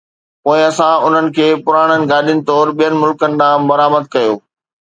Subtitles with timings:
[0.43, 4.33] پوءِ اسان انهن کي پراڻن گاڏين طور ٻين ملڪن ڏانهن برآمد ڪيو